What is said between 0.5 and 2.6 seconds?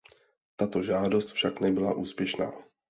Tato žádost však nebyla úspěšná.